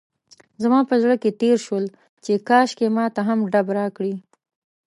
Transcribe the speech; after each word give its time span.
زما 0.63 0.79
په 0.89 0.95
زړه 1.03 1.15
کې 1.21 1.31
تېر 1.41 1.57
شول 1.65 1.85
چې 2.23 2.33
کاشکې 2.49 2.87
ماته 2.97 3.21
هم 3.27 3.39
ډب 3.51 3.67
راکړي. 3.79 4.13